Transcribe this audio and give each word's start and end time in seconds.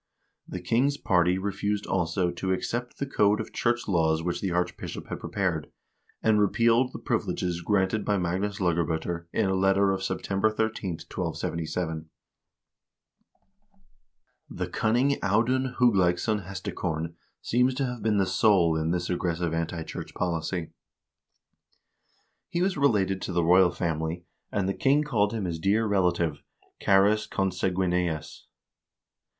The 0.47 0.59
king's 0.61 0.97
party 0.97 1.37
refused, 1.37 1.85
also, 1.85 2.31
to 2.31 2.51
accept 2.51 2.97
the 2.97 3.05
code 3.05 3.39
of 3.39 3.53
church 3.53 3.87
laws 3.87 4.23
which 4.23 4.41
the 4.41 4.49
archbishop 4.49 5.09
had 5.09 5.19
prepared, 5.19 5.69
and 6.23 6.39
repealed 6.41 6.91
the 6.91 6.97
privileges 6.97 7.61
granted 7.61 8.03
by 8.03 8.17
Magnus 8.17 8.57
Laga 8.57 8.83
b0ter 8.83 9.27
in 9.31 9.45
a 9.45 9.53
letter 9.53 9.91
of 9.91 10.01
September 10.01 10.49
13, 10.49 10.93
1277. 11.07 12.09
The 14.49 14.65
cunning 14.67 15.19
Audun 15.21 15.75
Hug 15.75 15.93
leiksson 15.93 16.47
Hestakorn 16.47 17.13
seems 17.43 17.75
to 17.75 17.85
have 17.85 18.01
been 18.01 18.17
the 18.17 18.25
soul 18.25 18.75
in 18.75 18.89
this 18.89 19.07
aggressive 19.07 19.53
anti 19.53 19.83
church 19.83 20.15
policy. 20.15 20.71
He 22.49 22.63
was 22.63 22.75
related 22.75 23.21
to 23.21 23.31
the 23.31 23.43
royal 23.45 23.69
family, 23.69 24.25
and 24.51 24.67
the 24.67 24.73
king 24.73 25.03
called 25.03 25.31
him 25.31 25.45
his 25.45 25.59
dear 25.59 25.85
relative 25.85 26.41
(earns 26.87 27.27
consanguineus). 27.27 28.47